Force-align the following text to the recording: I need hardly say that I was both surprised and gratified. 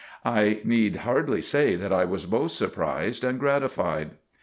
I 0.25 0.61
need 0.63 0.95
hardly 0.95 1.41
say 1.41 1.75
that 1.75 1.93
I 1.93 2.05
was 2.05 2.25
both 2.25 2.49
surprised 2.49 3.23
and 3.23 3.39
gratified. 3.39 4.09